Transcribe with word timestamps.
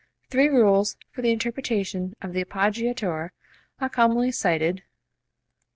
Three 0.31 0.47
rules 0.47 0.97
for 1.11 1.21
the 1.21 1.29
interpretation 1.31 2.15
of 2.23 2.33
the 2.33 2.43
appoggiatura 2.43 3.29
are 3.79 3.89
commonly 3.89 4.31
cited, 4.31 4.77
viz. 4.77 4.83